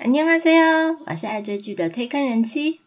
[0.00, 2.79] 안녕하세요，我是爱追剧的推坑人妻。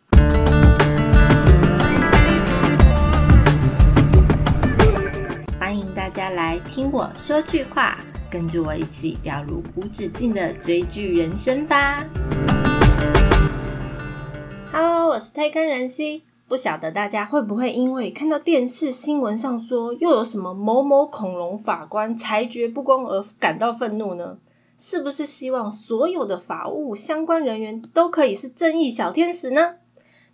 [5.58, 7.98] 欢迎大家来听我说句话，
[8.30, 12.04] 跟着我一起掉入无止境的追剧人生吧。
[14.72, 16.24] Hello，我是推坑人妻。
[16.46, 24.36] 不晓得大家会不会因为看到电视新闻上说又有什么某某恐龙法官裁决不公而感到愤怒呢？
[24.76, 29.76] 是不是希望所有的法务相关人员都可以是正义小天使呢？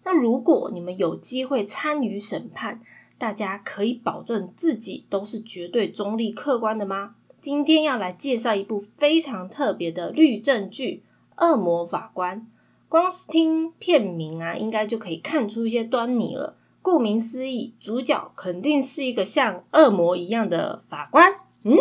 [0.05, 2.81] 那如果你们有机会参与审判，
[3.19, 7.15] 大家可以保证自己都是绝对中立客观的吗？
[7.41, 11.03] 今天要来介绍一部非常特别的律政剧
[11.47, 12.41] 《恶魔法官》。
[12.89, 16.57] 光是听片名啊，应该就可以看出一些端倪了。
[16.83, 21.31] 顾名思义，主角肯定是一个像恶魔一样的法官。
[21.65, 21.77] 嗯，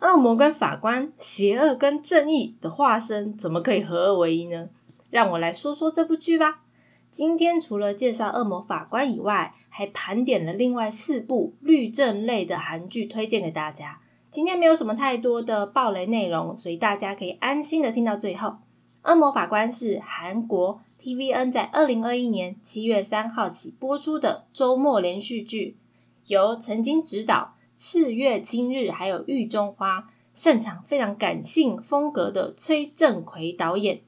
[0.00, 4.68] 恶魔跟法官，邪恶跟正义的化身，怎么可以合二为一呢？
[5.10, 6.62] 让我来说说这部剧吧。
[7.10, 14.00] 今天除了介绍恶魔法官以外，还盘点了另外四部律政类的韩剧，推荐给大家。
[14.30, 18.56] 今天没有什么太多的暴雷内容，所以大家可以安心的听到最后。
[19.02, 25.78] 恶魔法官是韩国 TVN 在二零二一年七月三号起播出的周末连续剧，
[26.26, 30.00] 由曾经执导《赤月青日》还有《狱中花》，
[30.34, 34.00] 擅长非常感性风格的崔正奎导演。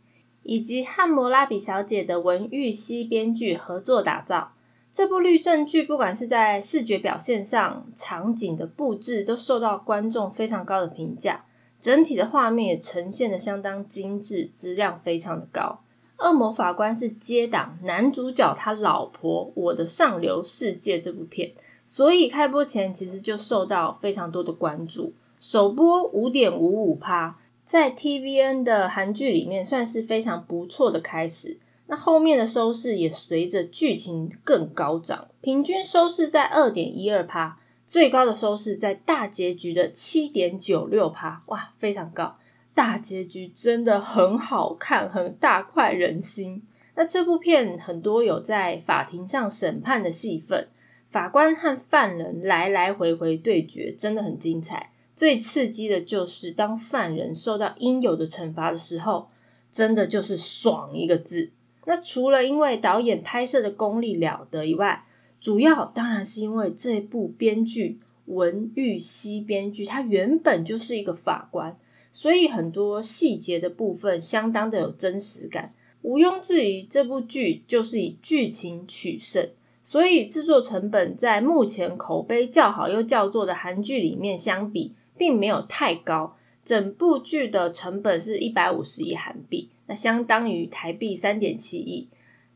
[0.44, 4.52] 以及汉谟拉比小姐的文玉熙编剧合作打造
[4.90, 11.44] 这部律政剧，不管是在视觉表现上、场景的布置，都受到观众非常高的评价。
[11.78, 15.84] 整体的画面也呈现的相当精致，质量非常的高。
[16.16, 21.52] 恶魔法官是接档男主角他老婆《我的上流世界》这部片，
[21.88, 25.14] 所以开播前其实就受到非常多的关注。
[25.40, 27.38] 首播五点五五趴。
[27.64, 42.38] 在 TVN 的韩剧里面算是非常不错的开始，那后面的收视也随着剧情更高涨，平均收视在二点一二趴，最高的收视在大结局的七点九六趴，哇，非常高！
[42.74, 46.62] 大结局真的很好看，很大快人心。
[46.94, 50.68] 那这部片很多有在法庭上审判的戏份，
[51.10, 54.92] 法官和犯人来来回回对决，真的很精彩。
[55.16, 59.26] 最刺激的就是当犯人受到应有的惩罚的时候，
[59.72, 61.50] 真的就是爽一个字。
[61.86, 65.02] 那除了因为导演拍摄的功力了得以外，
[65.40, 71.76] 主要当然是因为这部编剧文玉熙编剧，他原本就是一个法官，
[72.12, 75.72] 所以很多细节的部分相当的有真实感。
[76.02, 79.48] 毋庸置疑，这部剧就是以剧情取胜。
[79.90, 84.92] 所以制作成本在目前口碑较好又较做的韩剧里面相比。
[85.18, 92.08] 并没有太高，整部剧的成本是一百五十亿韩币，那相当于台币三点七亿。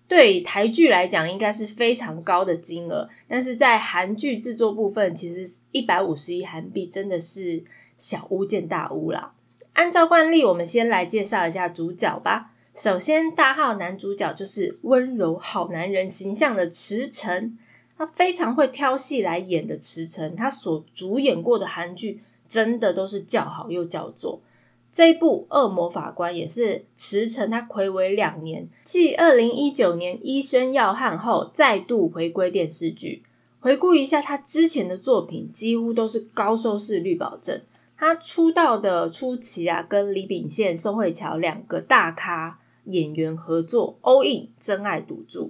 [0.06, 7.64] 对台剧来讲，应该是非常高的金额，但是在韩剧制作部分，其实一百五十亿韩币真的是
[7.98, 9.32] 小巫见大巫啦。
[9.72, 12.51] 按照惯例，我们先来介绍一下主角吧。
[12.74, 17.56] 首先，大号男主角就是温柔好男人形象的池诚，
[17.96, 22.20] 他非常会挑戏来演的池诚，他所主演过的韩剧。
[22.48, 24.42] 真的都是叫好又叫座。
[24.90, 33.22] 这一部《恶魔法官》也是驰骋他魁违两年，继二零一九年《医生要汉》后再度回归电视剧。
[33.60, 37.58] 回顾一下他之前的作品，几乎都是高收视率保证。
[37.96, 45.46] 他出道的初期啊，跟李秉宪、宋慧乔两个大咖演员合作《All In 真爱赌注》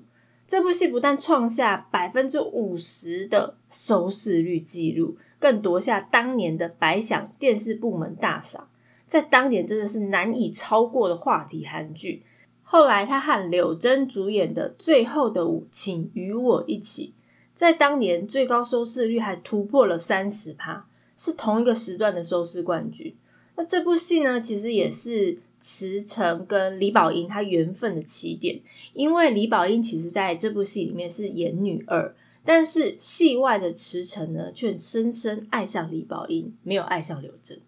[0.46, 5.16] 这部戏，不但创下百分之五十的收视率记录。
[5.38, 8.68] 更夺下当年的白想电视部门大赏，
[9.08, 12.22] 在当年真的是难以超过的话题韩剧。
[12.62, 17.14] 后来他和柳真主演的《最后的舞，请与我一起》，
[17.56, 23.12] 在当年最高收视率还突破了三十趴，是同一个时段的收视冠军。
[23.56, 28.60] 那这部戏呢，其实也是池诚跟李宝英他缘分的起点，
[28.92, 32.14] 因为李宝英其实在这部戏里面是演女二。
[32.44, 37.60] 但是戏外的池诚呢，却深深爱上李宝英，没有爱上刘真，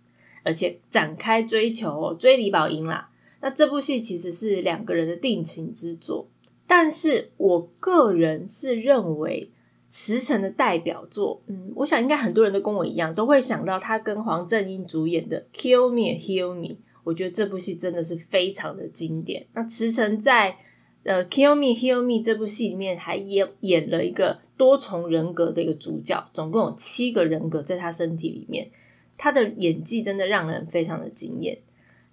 [0.42, 3.08] 而且展开追求，追李宝英啦。
[3.40, 6.26] 那这部戏其实是两个人的定情之作。
[6.66, 9.50] 但是我个人是认为
[9.88, 16.68] 池诚的代表作，嗯，我想应该很多人都跟我一样，都会想到他跟黄正英主演的《Kill Me Heal Me》。
[17.04, 19.46] 我觉得这部戏真的是非常的经典。
[19.52, 20.56] 那池诚在
[21.04, 28.70] 呃，《Kill Me, Heal Me》这部戏里面还演演了一个多重人格的一个主角，总共有七个人格在他身体里面，
[29.18, 31.58] 他的演技真的让人非常的惊艳。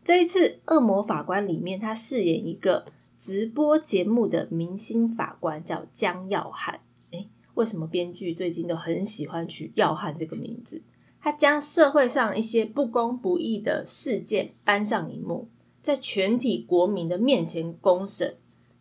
[0.04, 2.86] 这一次《恶魔法官》里面，他饰演一个
[3.18, 6.82] 直播节目的明星法官，叫江耀汉。
[7.12, 10.82] 诶，为什么编剧最近都很喜欢取耀汉这个名字？
[11.22, 15.48] 他将社会上一些不公不义的事件搬上荧幕，
[15.84, 18.36] 在全体国民的面前公审，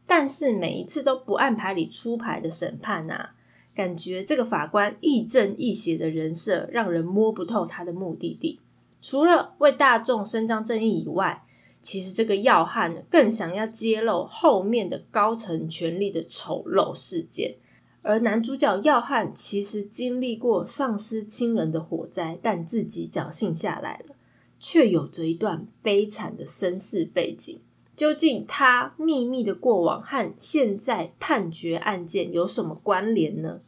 [0.07, 3.31] 但是每一次都不按牌理出牌的审判呐，
[3.75, 8.59] 感觉这个法官亦正亦邪的人设，让人摸不透他的目的地。
[9.03, 11.45] 除了为大众伸张正义以外，
[11.83, 17.57] 其实这个要汉更想要揭露后面的高层权力的丑陋事件。
[18.03, 24.15] 而男主角耀汉其实经历过丧失亲人的火灾，但自己侥幸下来了，
[24.59, 27.61] 却有着一段悲惨的身世背景。
[27.95, 33.59] 究竟他秘密的过往和现在判决案件有什么关联呢？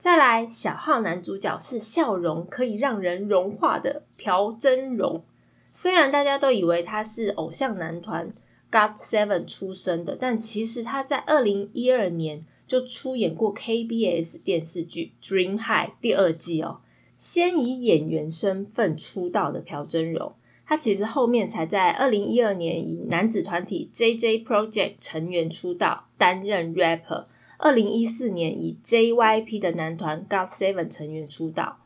[0.00, 5.22] 再来，小号男主角是笑容可以让人融化的朴真荣。
[5.64, 8.28] 虽然大家都以为他是偶像男团
[8.72, 12.44] God Seven 出身的，但其实他在二零一二年。
[12.72, 16.78] 就出演过 KBS 电视剧《Dream High》第二季哦，
[17.14, 20.32] 先以演员身份出道的朴真荣，
[20.64, 27.24] 他其实后面才在二零一二年以男子团体 JJ Project 成员出道，担任 rapper。
[27.58, 31.76] 二零一四年以 JYP 的男团 God Seven 成员出道，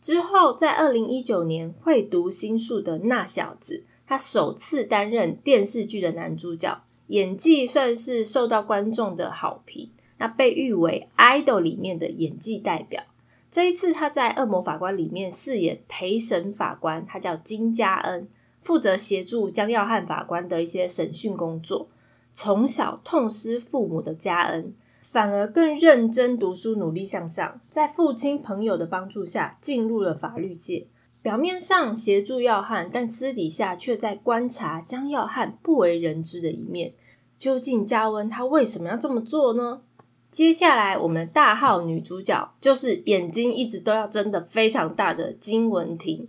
[0.00, 9.90] 之后在二零一九年会读心术的那小子，他首次担任电视剧的男主角，演技算是受到观众的好评。
[10.22, 13.02] 那被誉为《idol》里面的演技代表。
[13.50, 18.28] 这一次他在《恶魔法官》里面饰演陪审法官，他叫金嘉恩，
[18.60, 21.88] 负责协助江耀汉法官的一些审讯工作。
[22.32, 24.72] 从小痛失父母的嘉恩，
[25.02, 27.60] 反而更认真读书，努力向上。
[27.60, 30.86] 在父亲朋友的帮助下，进入了法律界。
[31.24, 36.92] 表面上协助耀汉，但私底下却在观察江耀汉不为人知的一面。
[37.38, 39.82] 究竟嘉恩他为什么要这么做呢？
[40.32, 46.26] 接下来，我们大号女主角就是眼睛一直都要睁得非常大的金文婷。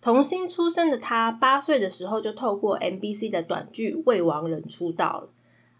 [0.00, 5.28] 童星出身的她，八岁的时候就透过 MBC 的短剧《未亡人》出道了，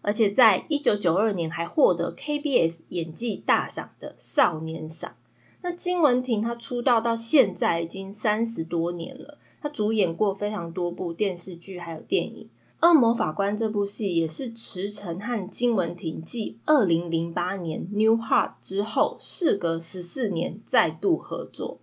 [0.01, 5.17] 而且在一九九二年还获得 KBS 演技大赏的少年赏。
[5.61, 12.45] 那金文婷她出道到现在已经三十多年了，她主演过非常多部电视剧还有电影。
[12.81, 21.79] 《恶魔法官》这部戏也是池诚和金文婷继二零零八年《New Heart》之后，事隔十四年再度合作。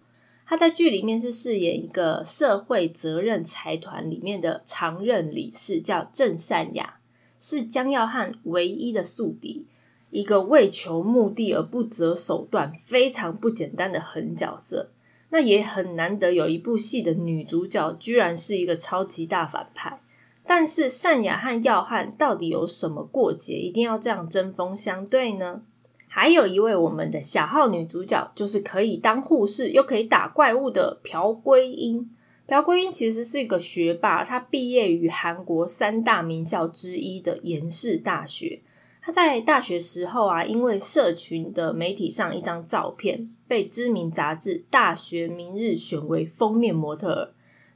[0.47, 6.99] 他在剧里面是饰演一个社会责任财团里面的常任理事，叫郑善雅，
[7.39, 9.67] 是江耀汉唯一的宿敌，
[10.11, 14.91] 一个为求目的而不择手段、非常不简单的狠角色。
[15.31, 19.99] 那也很难得有一部戏的女主角居然是一个超级大反派。
[20.47, 25.63] 但是善雅和耀汉到底有什么过节，一定要这样针锋相对呢？
[26.09, 32.11] 还有一位我们的小号女主角，就是可以当护士又可以打怪物的朴圭英。
[32.47, 38.61] 朴圭英其实是一个学霸，她毕业于韩国三大名校之一的延世大学。
[39.01, 43.19] 她在大学时候啊，因为社群的媒体上一张照片，
[43.49, 47.31] 被知名杂志《大学明日》选为封面模特儿。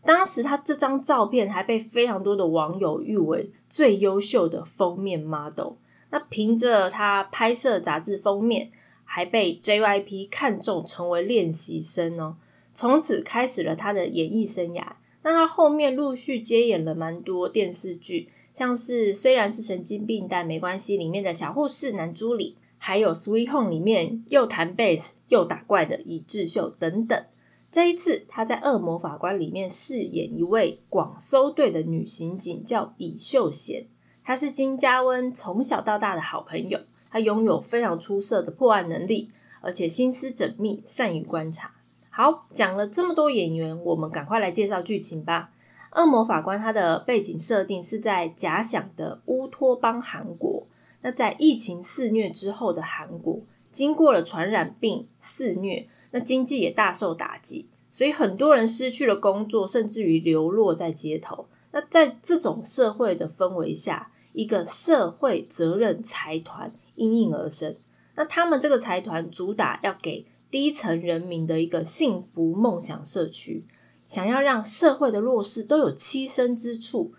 [0.07, 5.73] 当时他这张照片还被非常多的网友誉为最优秀的封面 model。
[6.11, 8.71] 那凭着他拍摄杂志封面，
[9.05, 12.37] 还被 JYP 看中成为练习生哦。
[12.73, 14.85] 从此开始了他的演艺生涯。
[15.23, 27.25] 那他后面陆续接演了蛮多电视剧，像是虽然是神经病但没关系里面的小护士男朱里，还有 Sweet Home 里面又弹贝斯又打怪的李智秀等等。
[27.73, 33.87] 这一次，他在《恶魔法官》里面饰演一位广搜队的女刑警，叫李秀贤。
[34.25, 36.81] 她是金嘉温从小到大的好朋友，
[37.11, 39.29] 她拥有非常出色的破案能力，
[39.61, 41.73] 而且心思缜密，善于观察。
[42.11, 45.51] 好，讲了这么多演员，我们赶快来介绍剧情吧。
[46.01, 50.65] 《恶魔法官》它的背景设定是在假想的乌托邦韩国。
[51.03, 53.39] 那在疫情肆虐之后的韩国。
[53.77, 61.47] 经过了传染病肆虐，那经济也大受打击，所以很多人失去了工作，甚至于流落在街头。
[61.73, 67.75] 那在这种社会的氛围下，一个社会责任财团应运而生。
[68.15, 73.63] 那他们这个财团主打要给低层人民的一个幸福梦想社区，
[74.09, 77.13] 想要让社会的弱势都有栖身之处，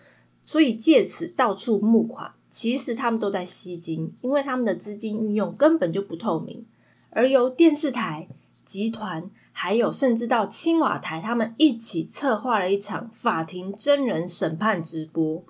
[0.43, 2.33] 所以借此到处募款。
[2.49, 6.65] 其实他们都在吸金，因为他们的资金运用根本就不透明，
[7.11, 8.27] 而由电视台
[8.65, 15.43] 集团还有甚至到青瓦台，他们一起策划了一场法庭真人审判直播。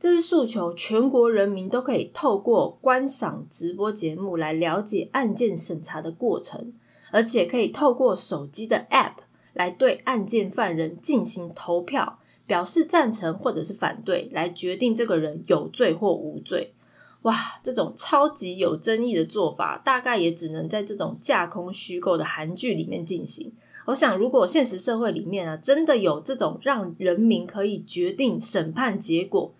[0.00, 6.72] 这是诉求全国人民都可以透过观赏直播节目来了解案件审查的过程，
[7.10, 9.14] 而且可以透过手机的 App
[9.54, 16.72] 来对案件犯人进行投票，表示赞成或者是反对，来决定这个人有罪或无罪。
[17.22, 23.52] 哇，这种超级有争议的做法，大概也只能在这种架空虚构的韩剧里面进行。
[23.86, 29.52] 我想，如果现实社会里面啊，真的有这种让人民可以决定审判结果。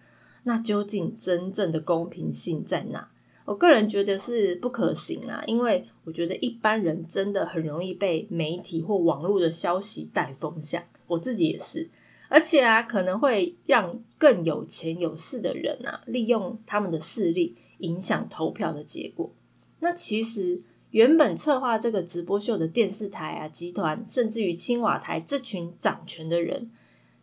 [0.44, 3.08] 那究竟真正的公平性在哪？
[3.44, 11.88] 我个人觉得是不可行啊，因为我觉得一般人真的很容易被媒体或网络的消息带风向，我自己也是，
[12.28, 19.32] 而且啊，可能会让更有钱有势的人啊，利用他们的势力影响投票的结果。
[19.80, 26.70] 那其实原本策划这个直播秀的电视台啊、集团，甚至于青瓦台这群掌权的人。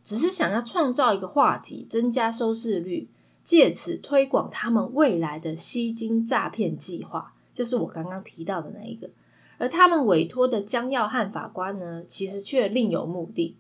[0.01, 3.09] 只是想要创造一个话题，增加收视率，
[3.43, 9.09] 借此推广他们未来的吸金诈骗计划，就是我刚刚提到的那一个。
[9.57, 13.57] 而他们委托的江耀汉法官呢，其实却另有目的。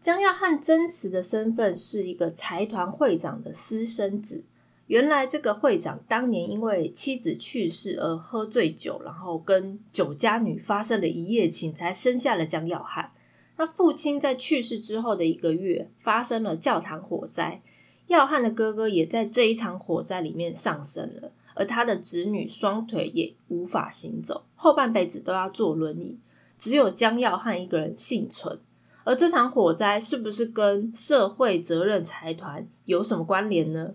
[0.00, 4.44] 江耀汉真实的身份是一个财团会长的私生子。
[4.86, 13.10] 原来这个会长当年因为妻子去世而喝醉酒，然后跟酒家女发生了一夜情，才生下了江耀汉。
[13.56, 17.62] 那父亲在去世之后的一个月，发生了教堂火灾，
[18.06, 26.16] 耀汉的哥哥也在这一场火灾里面丧生了，而他的子女双腿也无法行走，后半辈子都要坐轮椅，
[26.58, 28.60] 只有江耀汉一个人幸存。
[29.06, 33.94] 而这场火灾是不是跟社会责任财团有什么关联呢？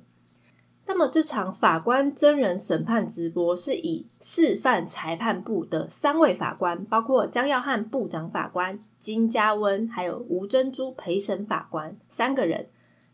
[0.87, 12.69] 那么这场法官真人审判直播是以示范裁判部的三位法官，包括江耀汉部长法官、金嘉温，还有吴珍珠陪审法官三个人，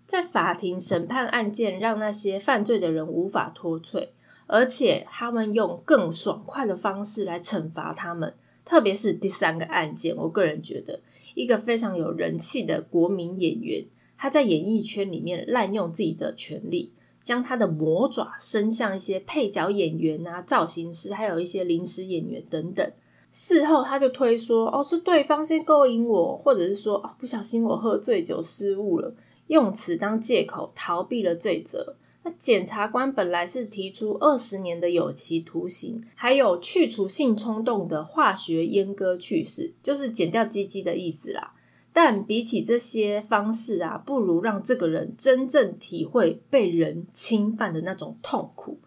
[0.06, 4.14] 在法庭审判案件，让那些犯罪的人无法脱罪，
[4.46, 8.36] 而且他们用更爽快的方式来惩罚他们。
[8.64, 11.00] 特别是第三个案件，我个人觉得，
[11.38, 13.86] 一个非常有人气的国民演员，
[14.18, 16.92] 他在演艺圈里面滥用自己的权利。
[17.24, 22.90] 将他的魔爪伸向一些配角演员啊、造型师，还有一些临时演员等等。
[23.32, 29.14] 事后他就推说：“哦，是对方先勾引我，或者是说哦，不小心我喝醉酒失误了，
[29.48, 41.54] 用此当借口逃避了罪责。”那检察官本来是提出二十年的有期徒刑，还有去除性冲动的化学阉割去世，就是剪掉鸡鸡的意思啦。
[41.94, 48.80] 但比起这些方式啊，不如让这个人真正体会被人侵犯的那种痛苦。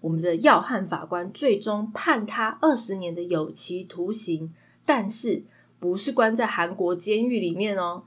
[0.00, 4.52] 我们的要汉法官最终判他二十年的有期徒刑，
[4.84, 5.44] 但是
[5.78, 8.04] 不是关在韩国监狱里面哦？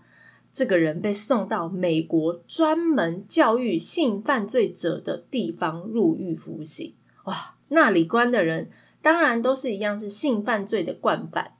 [0.60, 6.96] 这个人被送到美国专门教育性犯罪者的地方入狱服刑。
[7.24, 8.70] 哇，那里关的人
[9.02, 11.54] 当然都是一样是性犯罪的惯犯。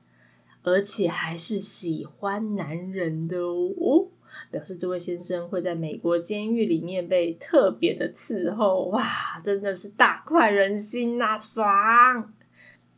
[0.62, 4.08] 而且还是喜欢男人的哦，
[4.50, 12.34] 表示这位先生会在美国监狱里面被特别的伺候，哇，真的是大快人心呐，爽！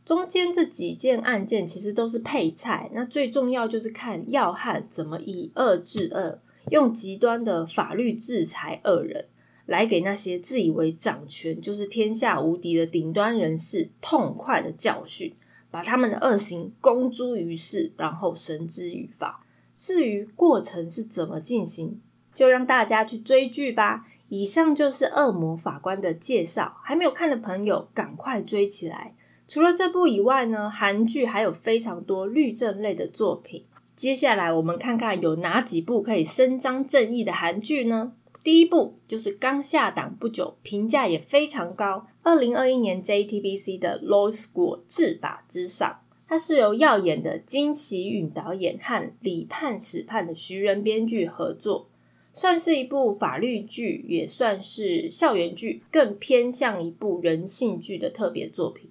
[0.05, 9.25] 中间这几件案件其实都是配菜，那最重要就是看要汉怎么以恶制恶，用极端的法律制裁恶人，
[9.65, 15.33] 来给那些自以为掌权就是天下无敌的顶端人士痛快的教训。
[15.71, 19.43] 把他们的恶行公诸于世，然后绳之于法。
[19.75, 21.99] 至于过程是怎么进行，
[22.31, 24.05] 就让大家去追剧吧。
[24.29, 29.15] 以上就是《恶魔法官》的介绍，还没有看的朋友赶快追起来。
[29.53, 33.63] 除了这部以外呢，韩剧还有非常多律政类的作品。
[33.95, 38.13] 接下来我们看看有哪几部可以伸张正义的韩剧呢？
[38.43, 42.07] 第一部就是刚下档不久，评价也非常高。
[42.23, 51.87] 二零二一年 JTBC 的《Law School》治法之上，它是由耀眼的金喜允导演和李判史判的徐仁编剧合作，
[52.33, 58.89] 算是一部法律剧，也算是校园剧，更偏向一部人性剧的特别作品。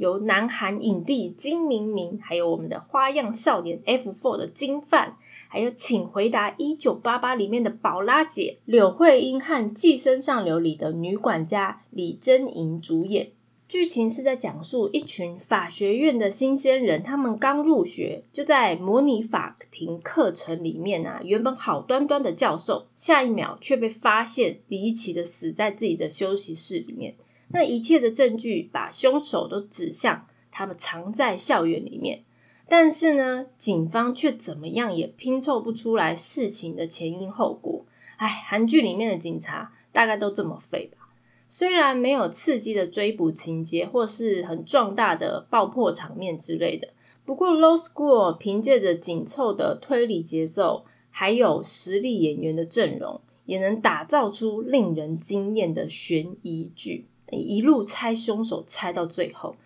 [0.00, 5.18] 由南韩影帝金明明，还有我们的花样少年 F four 的金范。
[5.46, 13.32] 还有，请回答一九八八里面的宝拉姐柳慧英和《寄生上流》里的女管家李珍莹主演。
[13.68, 27.14] 剧情是在讲述一群法学院的新鲜人，他们刚入学，就在模拟法庭课程里面啊，原本好端端的教授，下一秒却被发现离奇的死在自己的休息室里面。
[27.52, 32.24] 那一切的证据把凶手都指向他们藏在校园里面。
[32.68, 37.84] 但是呢，警方却怎么样也拼凑不出来事情的前因后果。
[38.16, 41.08] 哎，韩剧里面的警察大概都这么废吧？
[41.48, 46.90] 虽然没有刺激的追捕情节，或是很壮大的爆破场面之类的，
[47.24, 57.06] 不过《Low School》凭借着紧凑的推理节奏，还有实力演员的阵容，也能打造出令人惊艳的悬疑剧，
[57.38, 59.56] 一路猜凶手猜到最后。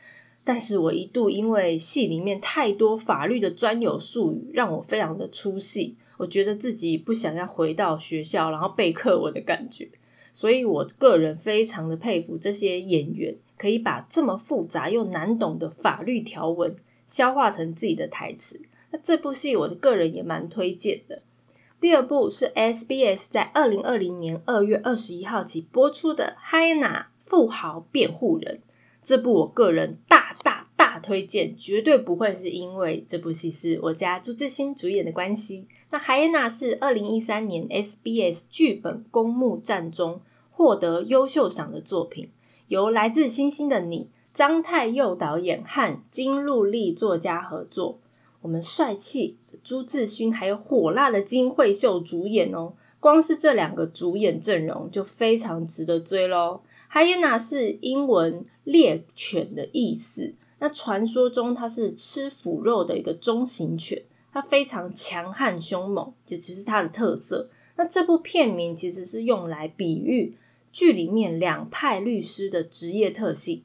[0.45, 5.97] 但是我一度因为戏里面太多法律的专有术语，让我非常的出戏。
[6.19, 9.89] 我觉得自己不想要回到学校，然后背课文的感觉。
[10.33, 18.61] 所以我个人非常的佩服这些演员，可以把这么复杂又难懂的法律条文消化成自己的台词。
[18.91, 21.23] 那这部戏，我的个人也蛮推荐的。
[21.81, 28.57] 第二部是 SBS 在二零二零年二月二十一号起播出的《嗨娜富豪辩护人》。
[29.03, 35.67] 这部我个人大大大推荐，绝对不会是因为这部戏是我家朱志新主演的关系。
[35.91, 40.21] 那《海耶娜》是二零一三年 SBS 剧本公募战中
[40.53, 42.31] 获得优秀赏的作品，
[42.69, 47.99] 由来自星星的你张太佑导演和金陆丽作家合作。
[48.43, 56.61] 我们帅气朱志勋还有火辣的金惠秀主演哦，光是这两个主演阵容就非常值得追喽。
[56.95, 60.33] 海耶娜是英文猎犬的意思。
[60.61, 64.01] 那传说中它是吃腐肉的一个中型犬，
[64.33, 67.49] 它非常强悍凶猛，这只是它的特色。
[67.75, 70.37] 那这部片名其实是用来比喻
[70.71, 73.65] 剧里面两派律师的职业特性。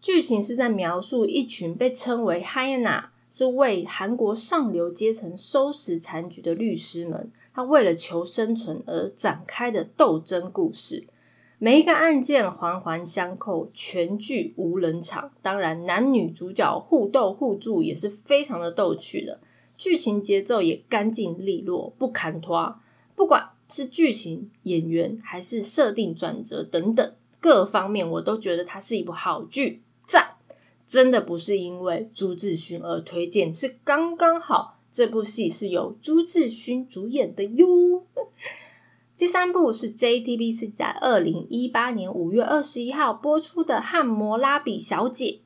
[0.00, 11.04] 剧情是在描述一群被称为海耶娜，是为韩国上流阶层收拾残局的律师们，他为了求生存而展开的斗争故事。
[11.64, 15.30] 每一个案件环环相扣，全剧无人场。
[15.42, 19.38] 当然，男女主角互斗互助也是非常的逗趣的。
[19.78, 22.80] 剧情节奏也干净利落，不砍拖。
[23.14, 30.38] 不管是剧情、演员，还是设定转折等等各方面，我都觉得它是一部好剧，赞！
[30.84, 38.04] 真的不是因为朱智勋而推荐，是刚刚好这部戏是由朱智勋主演的哟。
[39.22, 45.38] 第三部是 JTBC 在二零一八年五月二十一号播出的《汉摩拉比小姐》，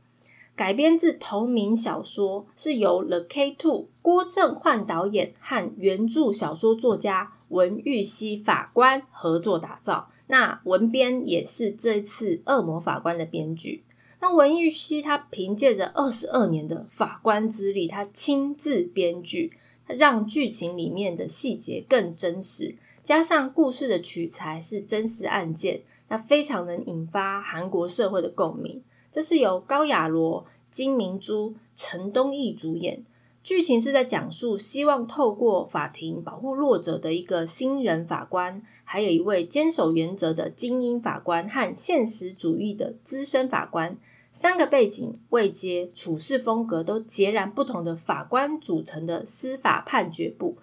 [0.56, 10.08] 改编自同名小说，是由 The K Two 郭正焕导演和原著小说作家文玉熙法官合作打造。
[10.28, 13.84] 那文编也是这次《恶魔法官》的编剧。
[14.20, 19.52] 那文玉熙他凭借着二十二年的法官资历，他亲自编剧，
[19.86, 22.76] 他让剧情里面的细节更真实。
[23.06, 28.82] 加上故事的取材是真实案件，那非常能引发韩国社会的共鸣。
[29.12, 33.04] 这是由高雅罗、金明珠、陈东义主演，
[33.44, 43.96] 剧情是在讲述希望透过法庭保护弱者的一个新人法官，还有一位坚守原则的精英法官和现实主义的资深法官，
[44.32, 50.58] 三个背景、位阶、处事风格都截然不同的法官组成的司法判决部。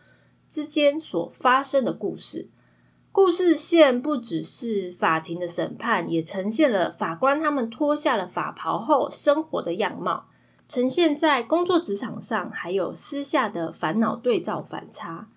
[0.53, 2.47] 之间所发生的故事，
[3.11, 10.27] 故事线不只是法庭的审判，也呈现了法官他们脱下了法袍后生活的样貌，
[10.69, 15.27] 呈现在工作职场上，还有私下的烦恼对照反差。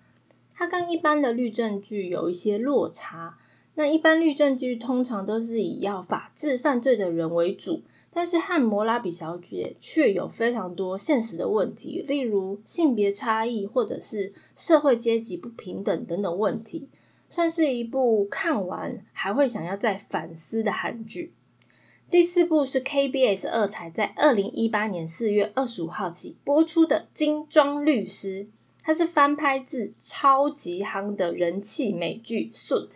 [0.53, 3.39] 它跟一般的律政剧有一些落差。
[3.73, 7.81] 那一般律政剧通常都是以要法治犯罪的人为主。
[8.17, 16.89] 但是汉摩拉比小姐却有非常多现实的问题，例如性别差异或者是社会阶级不平等等等问题，
[17.29, 21.35] 算是一部看完还会想要再反思的韩剧。
[22.09, 28.45] 第四部是 KBS 二台在二零一八年四月二十五号起播出的《精装律师》，
[28.81, 32.89] 它是翻拍自超级夯的人气美剧《Suit》。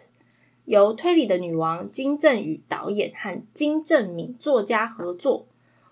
[0.72, 5.46] 由推理的女王金正宇导演和金正敏作家合作，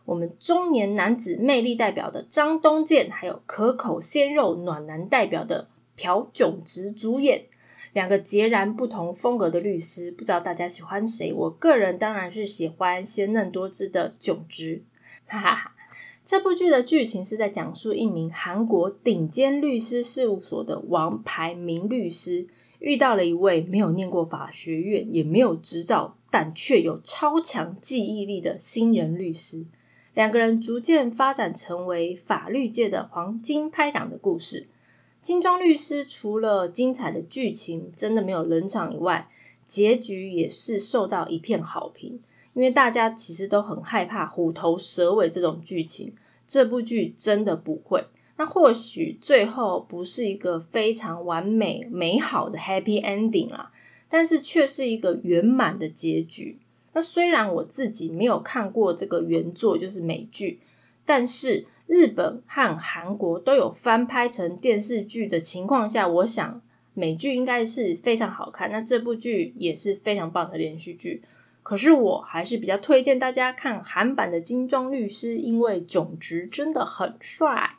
[0.06, 5.66] 我们中年男子魅力代表的张东健，还有可口鲜肉暖男代表的
[5.98, 7.48] 朴炯植主演，
[7.92, 11.34] 两个截然不同风格的律师，不知道大家喜欢谁？
[11.34, 14.86] 我个人当然是喜欢鲜嫩多汁的炯植。
[15.26, 15.76] 哈哈哈！
[16.24, 22.46] 这部剧的剧情是在讲述一名韩国顶尖律师事务所的王牌名律师。
[22.80, 29.66] 遇到了一位没有念过法学院，也没有执照，但却有超强记忆力的新人律师。
[30.14, 34.68] 两个人逐渐发展成为法律界的黄金拍档的故事。
[35.22, 39.30] 精装律师除了精彩的剧情真的没有冷场以外，
[39.66, 42.20] 结局也是受到一片好评。
[42.54, 46.14] 因为大家其实都很害怕虎头蛇尾这种剧情，
[46.48, 48.06] 这部剧真的不会。
[48.40, 53.70] 那或许最后不是一个非常完美美好的 happy ending 啦，
[54.08, 56.58] 但是却是一个圆满的结局。
[56.94, 60.62] 那虽然我自己没有看过这个原作，就是美剧，
[61.06, 66.62] 但是日本和韩国都有翻拍成电视剧的情况下，我想
[66.94, 68.72] 美剧应该是非常好看。
[68.72, 71.22] 那这部剧也是非常棒的连续剧。
[71.62, 77.76] 可是我还是比较推荐大家看韩版的《金装律师》，因为炯植真的很帅。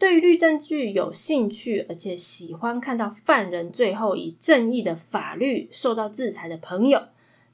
[0.00, 7.02] 对于律政剧有兴趣，而且喜欢看到犯人最后以正义的法律受到制裁的朋友，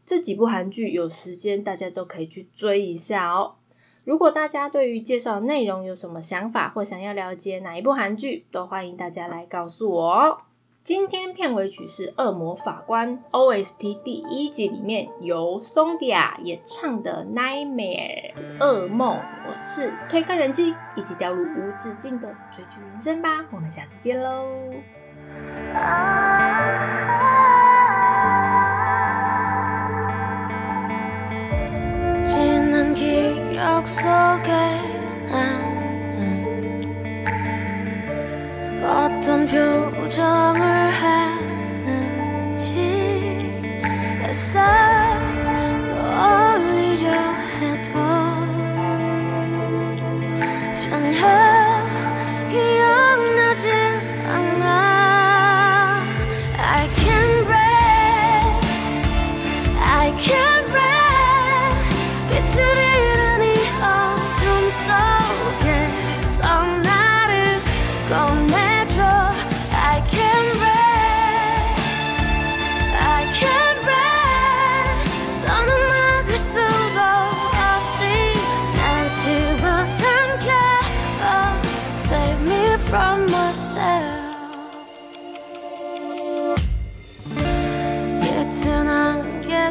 [0.07, 3.57] 这几部韩剧有时间大家都可以去追一下哦。
[4.05, 10.39] 如果大家对于介绍内容有什么想法，或想要了解哪一部韩剧，都欢迎大家来告诉我哦。
[10.87, 19.19] 今天片尾曲是《恶魔法官》OST 第一集里面由松迪亚演唱的《Nightmare》噩梦。
[19.49, 23.45] 我是推开人机，一起掉入无止境的追剧人生吧。
[23.51, 24.47] 我们下次见喽。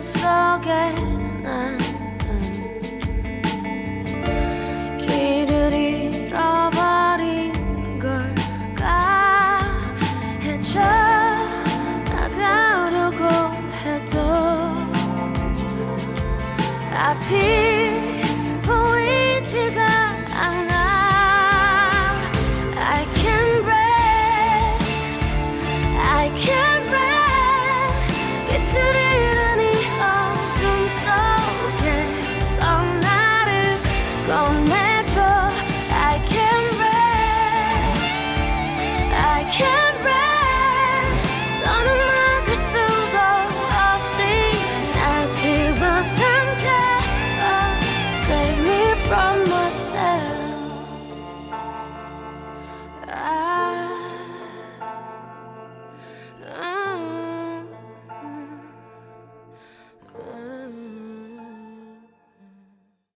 [0.05, 1.04] 속에